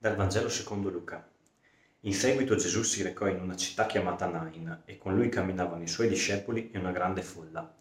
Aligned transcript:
Dal 0.00 0.14
Vangelo 0.14 0.48
secondo 0.48 0.90
Luca. 0.90 1.28
In 2.02 2.14
seguito 2.14 2.54
Gesù 2.54 2.84
si 2.84 3.02
recò 3.02 3.26
in 3.26 3.40
una 3.40 3.56
città 3.56 3.86
chiamata 3.86 4.26
Nain 4.26 4.82
e 4.84 4.96
con 4.96 5.16
lui 5.16 5.28
camminavano 5.28 5.82
i 5.82 5.88
suoi 5.88 6.06
discepoli 6.06 6.70
e 6.70 6.78
una 6.78 6.92
grande 6.92 7.20
folla. 7.20 7.74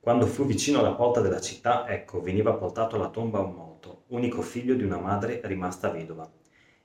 Quando 0.00 0.26
fu 0.26 0.46
vicino 0.46 0.80
alla 0.80 0.94
porta 0.94 1.20
della 1.20 1.40
città, 1.40 1.86
ecco, 1.86 2.20
veniva 2.20 2.54
portato 2.54 2.96
alla 2.96 3.08
tomba 3.08 3.38
un 3.38 3.54
morto, 3.54 4.02
unico 4.08 4.42
figlio 4.42 4.74
di 4.74 4.82
una 4.82 4.98
madre 4.98 5.40
rimasta 5.44 5.90
vedova. 5.90 6.28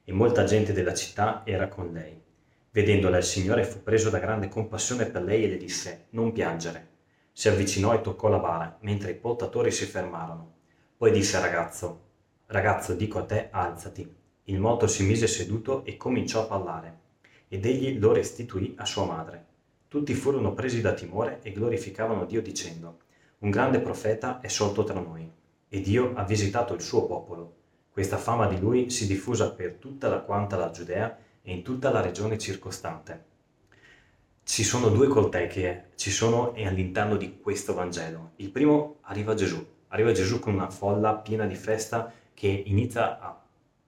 E 0.03 0.13
molta 0.13 0.43
gente 0.43 0.71
della 0.71 0.93
città 0.93 1.41
era 1.45 1.67
con 1.67 1.91
lei. 1.91 2.21
Vedendola 2.69 3.17
il 3.17 3.23
Signore 3.23 3.63
fu 3.63 3.81
preso 3.81 4.11
da 4.11 4.19
grande 4.19 4.49
compassione 4.49 5.07
per 5.07 5.23
lei 5.23 5.45
e 5.45 5.47
le 5.47 5.57
disse, 5.57 6.05
non 6.11 6.31
piangere. 6.31 6.89
Si 7.31 7.49
avvicinò 7.49 7.95
e 7.95 8.01
toccò 8.01 8.27
la 8.27 8.37
bara, 8.37 8.77
mentre 8.81 9.09
i 9.09 9.15
portatori 9.15 9.71
si 9.71 9.85
fermarono. 9.85 10.57
Poi 10.95 11.09
disse 11.09 11.37
al 11.37 11.41
ragazzo, 11.41 12.01
ragazzo 12.45 12.93
dico 12.93 13.17
a 13.17 13.23
te, 13.23 13.47
alzati. 13.49 14.18
Il 14.49 14.59
morto 14.59 14.87
si 14.87 15.03
mise 15.03 15.27
seduto 15.27 15.85
e 15.85 15.95
cominciò 15.95 16.41
a 16.41 16.45
parlare, 16.45 16.97
ed 17.49 17.67
egli 17.67 17.99
lo 17.99 18.11
restituì 18.11 18.73
a 18.77 18.85
sua 18.85 19.05
madre. 19.05 19.45
Tutti 19.87 20.15
furono 20.15 20.55
presi 20.55 20.81
da 20.81 20.93
timore 20.93 21.39
e 21.43 21.51
glorificavano 21.51 22.25
Dio 22.25 22.41
dicendo, 22.41 22.97
Un 23.39 23.51
grande 23.51 23.79
profeta 23.79 24.39
è 24.39 24.47
sorto 24.47 24.83
tra 24.83 24.99
noi, 24.99 25.31
e 25.69 25.81
Dio 25.81 26.13
ha 26.15 26.23
visitato 26.23 26.73
il 26.73 26.81
suo 26.81 27.05
popolo. 27.05 27.57
Questa 27.91 28.17
fama 28.17 28.47
di 28.47 28.59
lui 28.59 28.89
si 28.89 29.05
diffusa 29.05 29.51
per 29.51 29.73
tutta 29.73 30.09
la 30.09 30.21
quanta 30.21 30.57
la 30.57 30.71
Giudea 30.71 31.15
e 31.43 31.53
in 31.53 31.61
tutta 31.61 31.91
la 31.91 32.01
regione 32.01 32.39
circostante. 32.39 33.25
Ci 34.43 34.63
sono 34.63 34.89
due 34.89 35.07
coltei 35.09 35.47
che 35.47 35.89
ci 35.93 36.09
sono 36.09 36.53
all'interno 36.55 37.17
di 37.17 37.37
questo 37.39 37.75
Vangelo. 37.75 38.31
Il 38.37 38.49
primo 38.49 38.97
arriva 39.01 39.35
Gesù, 39.35 39.63
arriva 39.89 40.11
Gesù 40.11 40.39
con 40.39 40.55
una 40.55 40.71
folla 40.71 41.13
piena 41.13 41.45
di 41.45 41.53
festa 41.53 42.11
che 42.33 42.47
inizia 42.47 43.19
a 43.19 43.39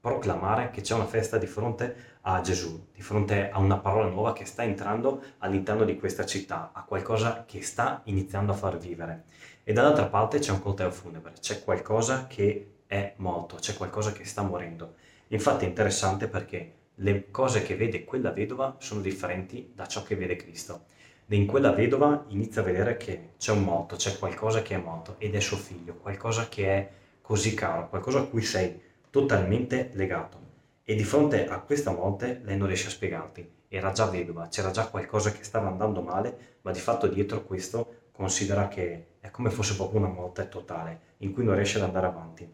proclamare 0.02 0.72
che 0.72 0.82
c'è 0.82 0.96
una 0.96 1.06
festa 1.06 1.38
di 1.38 1.46
fronte 1.46 2.18
a 2.22 2.42
Gesù, 2.42 2.88
di 2.92 3.04
fronte 3.04 3.52
a 3.52 3.60
una 3.60 3.78
parola 3.78 4.10
nuova 4.10 4.34
che 4.34 4.46
sta 4.46 4.64
entrando 4.64 5.22
all'interno 5.38 5.84
di 5.86 5.96
questa 5.96 6.26
città, 6.26 6.72
a 6.74 6.84
qualcosa 6.84 7.46
che 7.46 7.62
sta 7.62 8.02
iniziando 8.06 8.52
a 8.52 8.56
far 8.56 8.80
vivere. 8.80 9.26
E 9.64 9.74
dall'altra 9.74 10.08
parte 10.08 10.40
c'è 10.40 10.52
un 10.52 10.62
corteo 10.62 10.90
funebre, 10.90 11.34
c'è 11.40 11.64
qualcosa 11.64 12.26
che 12.26 12.80
è 12.88 13.14
morto, 13.18 13.58
c'è 13.58 13.76
qualcosa 13.76 14.12
che 14.12 14.26
sta 14.26 14.42
morendo. 14.42 14.96
Infatti 15.28 15.66
è 15.66 15.68
interessante 15.68 16.28
perché 16.28 16.74
le 16.96 17.30
cose 17.30 17.62
che 17.62 17.76
vede 17.76 18.04
quella 18.04 18.32
vedova 18.32 18.76
sono 18.80 19.02
differenti 19.02 19.72
da 19.76 19.86
ciò 19.86 20.02
che 20.02 20.16
vede 20.16 20.36
Cristo. 20.36 20.86
E 21.28 21.36
in 21.36 21.46
quella 21.46 21.72
vedova 21.72 22.26
inizia 22.30 22.62
a 22.62 22.66
vedere 22.66 22.98
che 22.98 23.34
c'è 23.38 23.52
un 23.52 23.64
morto, 23.64 23.96
c'è 23.96 24.18
qualcosa 24.18 24.64
che 24.64 24.76
è 24.76 24.78
morto 24.80 25.16
ed 25.20 25.36
è 25.36 25.40
suo 25.40 25.58
figlio, 25.58 25.94
qualcosa 25.94 26.50
che 26.50 26.68
è 26.68 26.90
così 27.22 27.54
caro, 27.54 27.88
qualcosa 27.88 28.20
a 28.20 28.24
cui 28.24 28.42
sei 28.42 28.90
totalmente 29.12 29.90
legato. 29.94 30.40
E 30.84 30.96
di 30.96 31.04
fronte 31.04 31.46
a 31.48 31.60
questa 31.60 31.92
morte 31.92 32.40
lei 32.44 32.58
non 32.58 32.68
riesce 32.68 32.88
a 32.88 32.92
spiegarti. 32.92 33.48
Era 33.68 33.92
già 33.92 34.06
vedova, 34.06 34.48
c'era 34.48 34.72
già 34.72 34.88
qualcosa 34.88 35.32
che 35.34 35.44
stava 35.44 35.68
andando 35.68 36.02
male, 36.02 36.58
ma 36.62 36.72
di 36.72 36.80
fatto 36.80 37.08
dietro 37.08 37.44
questo 37.44 38.00
considera 38.12 38.70
che 38.70 39.08
è 39.20 39.30
come 39.30 39.50
fosse 39.50 39.76
proprio 39.76 40.00
una 40.00 40.10
morte 40.10 40.48
totale, 40.48 41.00
in 41.18 41.34
cui 41.34 41.44
non 41.44 41.56
riesce 41.56 41.78
ad 41.78 41.84
andare 41.84 42.08
avanti. 42.08 42.50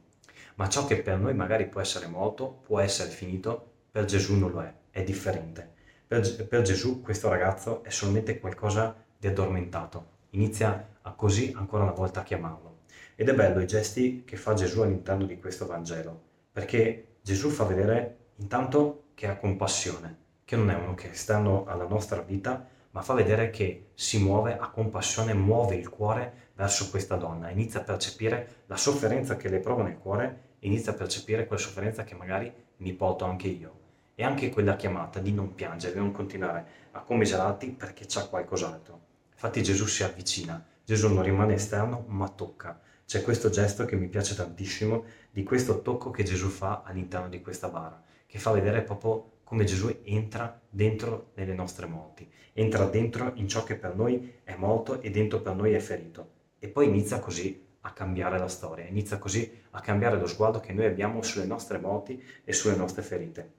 Ma 0.56 0.68
ciò 0.68 0.86
che 0.88 0.98
per 0.98 1.20
noi 1.20 1.36
magari 1.36 1.68
può 1.68 1.80
essere 1.80 2.08
morto, 2.08 2.62
può 2.64 2.80
essere 2.80 3.12
finito, 3.12 3.74
per 3.92 4.06
Gesù 4.06 4.36
non 4.36 4.52
lo 4.52 4.62
è, 4.62 4.74
è 4.90 5.04
differente. 5.04 5.74
Per, 6.08 6.48
per 6.48 6.62
Gesù 6.64 7.02
questo 7.02 7.30
ragazzo 7.30 7.84
è 7.84 7.90
solamente 7.90 8.40
qualcosa 8.40 8.96
di 9.16 9.28
addormentato. 9.28 10.16
Inizia 10.32 10.88
a 11.02 11.12
così 11.12 11.54
ancora 11.56 11.84
una 11.84 11.92
volta 11.92 12.22
a 12.22 12.24
chiamarlo. 12.24 12.80
Ed 13.16 13.30
è 13.30 13.34
bello 13.36 13.60
i 13.60 13.68
gesti 13.68 14.24
che 14.26 14.38
fa 14.38 14.54
Gesù 14.56 14.82
all'interno 14.82 15.26
di 15.26 15.40
questo 15.40 15.66
Vangelo 15.68 16.27
perché 16.58 17.18
Gesù 17.22 17.50
fa 17.50 17.66
vedere 17.66 18.32
intanto 18.38 19.10
che 19.14 19.28
ha 19.28 19.38
compassione, 19.38 20.18
che 20.44 20.56
non 20.56 20.72
è 20.72 20.74
uno 20.74 20.96
che 20.96 21.10
è 21.10 21.12
esterno 21.12 21.66
alla 21.68 21.86
nostra 21.86 22.20
vita, 22.22 22.68
ma 22.90 23.04
fa 23.04 23.14
vedere 23.14 23.52
che 23.52 23.90
si 23.94 24.18
muove, 24.18 24.58
ha 24.58 24.72
compassione, 24.72 25.36
muove 25.36 25.76
il 25.76 25.90
cuore 25.90 26.50
verso 26.56 26.90
questa 26.90 27.16
donna, 27.16 27.52
inizia 27.52 27.82
a 27.82 27.84
percepire 27.84 28.64
la 28.66 28.76
sofferenza 28.76 29.38
che 29.38 29.50
le 29.50 29.60
prova 29.60 29.84
nel 29.84 30.00
cuore, 30.00 30.56
inizia 30.62 30.94
a 30.94 30.96
percepire 30.96 31.46
quella 31.46 31.62
sofferenza 31.62 32.04
che 32.04 32.16
magari 32.16 32.52
mi 32.78 32.94
porto 32.94 33.26
anche 33.26 33.50
io. 33.50 33.80
E 34.16 34.24
anche 34.24 34.50
quella 34.50 34.76
chiamata 34.76 35.20
di 35.20 35.34
non 35.34 35.54
piangere, 35.54 35.94
di 35.94 36.00
non 36.00 36.12
continuare 36.12 36.66
a 36.94 37.02
commiserarti 37.02 37.68
perché 37.68 38.08
c'è 38.08 38.28
qualcos'altro. 38.28 39.00
Infatti 39.32 39.62
Gesù 39.62 39.86
si 39.86 40.02
avvicina, 40.02 40.66
Gesù 40.84 41.14
non 41.14 41.22
rimane 41.22 41.54
esterno, 41.54 42.04
ma 42.08 42.28
tocca. 42.30 42.82
C'è 43.08 43.22
questo 43.22 43.50
gesto 43.50 43.86
che 43.86 43.96
mi 43.96 44.10
piace 44.10 44.36
tantissimo 44.36 45.06
di 45.32 45.44
questo 45.44 45.82
tocco 45.82 46.12
che 46.12 46.24
Gesù 46.24 46.50
fa 46.50 46.82
all'interno 46.84 47.30
di 47.30 47.40
questa 47.40 47.70
bara, 47.70 48.04
che 48.26 48.38
fa 48.38 48.52
vedere 48.52 48.82
proprio 48.82 49.38
come 49.46 49.64
Gesù 49.64 50.00
entra 50.04 50.60
dentro 50.70 51.30
nelle 51.36 51.54
nostre 51.54 51.86
morti, 51.86 52.30
entra 52.52 52.84
dentro 52.84 53.32
in 53.36 53.48
ciò 53.48 53.64
che 53.64 53.76
per 53.76 53.96
noi 53.96 54.40
è 54.44 54.56
morto 54.58 55.00
e 55.00 55.10
dentro 55.10 55.40
per 55.40 55.56
noi 55.56 55.72
è 55.72 55.80
ferito. 55.80 56.32
E 56.60 56.68
poi 56.68 56.88
inizia 56.88 57.20
così 57.20 57.66
a 57.80 57.94
cambiare 57.94 58.38
la 58.38 58.50
storia, 58.50 58.84
inizia 58.84 59.18
così 59.20 59.50
a 59.70 59.80
cambiare 59.80 60.20
lo 60.20 60.28
sguardo 60.28 60.60
che 60.60 60.74
noi 60.74 60.88
abbiamo 60.88 61.22
sulle 61.22 61.46
nostre 61.46 61.78
morti 61.78 62.22
e 62.44 62.52
sulle 62.52 62.76
nostre 62.76 63.04
ferite. 63.04 63.52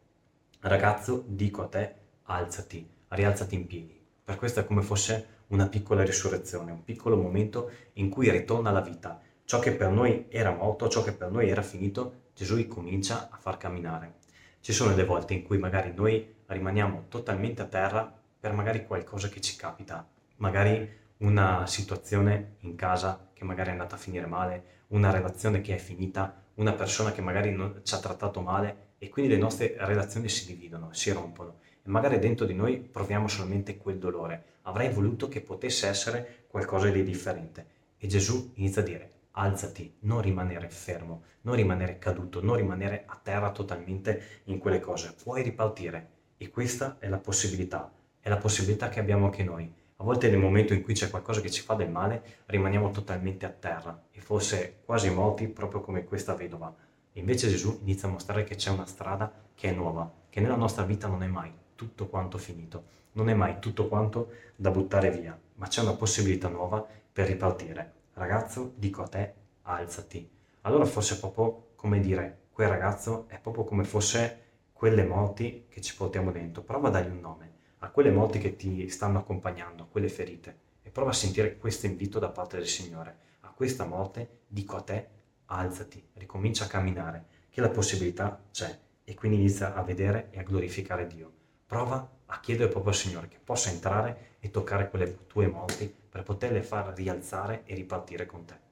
Ragazzo, 0.60 1.24
dico 1.26 1.62
a 1.62 1.68
te, 1.68 1.94
alzati, 2.24 2.86
rialzati 3.08 3.54
in 3.54 3.66
piedi. 3.66 3.98
Per 4.22 4.36
questo 4.36 4.60
è 4.60 4.66
come 4.66 4.82
fosse 4.82 5.36
una 5.46 5.68
piccola 5.68 6.04
risurrezione, 6.04 6.70
un 6.70 6.84
piccolo 6.84 7.16
momento 7.16 7.70
in 7.94 8.10
cui 8.10 8.30
ritorna 8.30 8.70
la 8.70 8.82
vita, 8.82 9.22
ciò 9.48 9.60
che 9.60 9.72
per 9.72 9.88
noi 9.88 10.26
era 10.28 10.52
morto, 10.52 10.90
ciò 10.90 11.02
che 11.02 11.12
per 11.12 11.30
noi 11.30 11.48
era 11.48 11.62
finito, 11.62 12.24
Gesù 12.34 12.68
comincia 12.68 13.30
a 13.30 13.38
far 13.38 13.56
camminare. 13.56 14.16
Ci 14.60 14.74
sono 14.74 14.90
delle 14.90 15.06
volte 15.06 15.32
in 15.32 15.42
cui 15.42 15.56
magari 15.56 15.90
noi 15.94 16.34
rimaniamo 16.44 17.06
totalmente 17.08 17.62
a 17.62 17.64
terra 17.64 18.12
per 18.38 18.52
magari 18.52 18.84
qualcosa 18.84 19.30
che 19.30 19.40
ci 19.40 19.56
capita, 19.56 20.06
magari 20.36 20.86
una 21.18 21.66
situazione 21.66 22.56
in 22.58 22.74
casa 22.74 23.30
che 23.32 23.44
magari 23.44 23.70
è 23.70 23.72
andata 23.72 23.94
a 23.94 23.98
finire 23.98 24.26
male, 24.26 24.64
una 24.88 25.10
relazione 25.10 25.62
che 25.62 25.76
è 25.76 25.78
finita, 25.78 26.42
una 26.56 26.74
persona 26.74 27.10
che 27.10 27.22
magari 27.22 27.50
non 27.50 27.80
ci 27.84 27.94
ha 27.94 28.00
trattato 28.00 28.42
male 28.42 28.88
e 28.98 29.08
quindi 29.08 29.32
le 29.32 29.38
nostre 29.38 29.76
relazioni 29.78 30.28
si 30.28 30.44
dividono, 30.44 30.92
si 30.92 31.10
rompono 31.10 31.60
e 31.82 31.88
magari 31.88 32.18
dentro 32.18 32.44
di 32.44 32.52
noi 32.52 32.80
proviamo 32.80 33.26
solamente 33.28 33.78
quel 33.78 33.96
dolore. 33.96 34.56
Avrei 34.64 34.90
voluto 34.90 35.26
che 35.26 35.40
potesse 35.40 35.88
essere 35.88 36.44
qualcosa 36.48 36.90
di 36.90 37.02
differente 37.02 37.66
e 37.96 38.06
Gesù 38.08 38.52
inizia 38.56 38.82
a 38.82 38.84
dire 38.84 39.12
alzati, 39.38 39.94
non 40.00 40.20
rimanere 40.20 40.68
fermo, 40.68 41.22
non 41.42 41.54
rimanere 41.54 41.98
caduto, 41.98 42.42
non 42.42 42.56
rimanere 42.56 43.04
a 43.06 43.18
terra 43.22 43.52
totalmente 43.52 44.42
in 44.44 44.58
quelle 44.58 44.80
cose. 44.80 45.14
Puoi 45.22 45.42
ripartire 45.42 46.08
e 46.36 46.50
questa 46.50 46.96
è 46.98 47.08
la 47.08 47.18
possibilità, 47.18 47.92
è 48.18 48.28
la 48.28 48.36
possibilità 48.36 48.88
che 48.88 48.98
abbiamo 48.98 49.26
anche 49.26 49.44
noi. 49.44 49.72
A 50.00 50.04
volte 50.04 50.28
nel 50.28 50.40
momento 50.40 50.74
in 50.74 50.82
cui 50.82 50.94
c'è 50.94 51.08
qualcosa 51.08 51.40
che 51.40 51.50
ci 51.50 51.62
fa 51.62 51.74
del 51.74 51.90
male, 51.90 52.42
rimaniamo 52.46 52.90
totalmente 52.90 53.46
a 53.46 53.50
terra 53.50 54.06
e 54.10 54.20
forse 54.20 54.80
quasi 54.84 55.10
morti 55.10 55.46
proprio 55.46 55.80
come 55.80 56.04
questa 56.04 56.34
vedova. 56.34 56.74
Invece 57.12 57.48
Gesù 57.48 57.78
inizia 57.82 58.08
a 58.08 58.12
mostrare 58.12 58.44
che 58.44 58.56
c'è 58.56 58.70
una 58.70 58.86
strada 58.86 59.32
che 59.54 59.70
è 59.70 59.72
nuova, 59.72 60.12
che 60.28 60.40
nella 60.40 60.56
nostra 60.56 60.84
vita 60.84 61.06
non 61.06 61.22
è 61.22 61.26
mai 61.26 61.52
tutto 61.74 62.08
quanto 62.08 62.38
finito, 62.38 62.84
non 63.12 63.28
è 63.28 63.34
mai 63.34 63.58
tutto 63.60 63.86
quanto 63.86 64.30
da 64.56 64.70
buttare 64.70 65.10
via, 65.10 65.38
ma 65.54 65.66
c'è 65.68 65.82
una 65.82 65.94
possibilità 65.94 66.48
nuova 66.48 66.84
per 67.12 67.26
ripartire 67.26 67.97
ragazzo, 68.18 68.72
dico 68.76 69.02
a 69.02 69.08
te, 69.08 69.34
alzati. 69.62 70.28
Allora 70.62 70.84
forse 70.84 71.18
proprio 71.18 71.68
come 71.74 72.00
dire, 72.00 72.46
quel 72.50 72.68
ragazzo 72.68 73.26
è 73.28 73.38
proprio 73.38 73.64
come 73.64 73.84
fosse 73.84 74.42
quelle 74.72 75.04
morti 75.04 75.66
che 75.68 75.80
ci 75.80 75.96
portiamo 75.96 76.30
dentro. 76.30 76.62
Prova 76.62 76.88
a 76.88 76.90
dargli 76.90 77.10
un 77.10 77.20
nome 77.20 77.56
a 77.80 77.90
quelle 77.90 78.10
morti 78.10 78.38
che 78.38 78.56
ti 78.56 78.88
stanno 78.88 79.18
accompagnando, 79.18 79.84
a 79.84 79.86
quelle 79.86 80.08
ferite, 80.08 80.58
e 80.82 80.90
prova 80.90 81.10
a 81.10 81.14
sentire 81.14 81.56
questo 81.58 81.86
invito 81.86 82.18
da 82.18 82.30
parte 82.30 82.56
del 82.56 82.66
Signore. 82.66 83.16
A 83.40 83.50
questa 83.50 83.84
morte 83.84 84.40
dico 84.48 84.76
a 84.76 84.80
te, 84.80 85.08
alzati, 85.46 86.04
ricomincia 86.14 86.64
a 86.64 86.68
camminare, 86.68 87.26
che 87.50 87.60
la 87.60 87.68
possibilità 87.68 88.42
c'è, 88.50 88.78
e 89.04 89.14
quindi 89.14 89.38
inizia 89.38 89.74
a 89.74 89.82
vedere 89.82 90.28
e 90.30 90.38
a 90.38 90.42
glorificare 90.42 91.06
Dio. 91.06 91.37
Prova 91.68 92.08
a 92.24 92.40
chiedere 92.40 92.70
proprio 92.70 92.92
al 92.92 92.98
Signore 92.98 93.28
che 93.28 93.36
possa 93.44 93.68
entrare 93.68 94.36
e 94.40 94.50
toccare 94.50 94.88
quelle 94.88 95.26
tue 95.26 95.48
morti 95.48 95.86
per 95.86 96.22
poterle 96.22 96.62
far 96.62 96.94
rialzare 96.94 97.64
e 97.66 97.74
ripartire 97.74 98.24
con 98.24 98.46
te. 98.46 98.67